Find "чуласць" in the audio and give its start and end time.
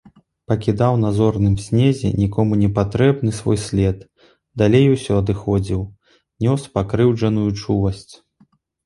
7.61-8.09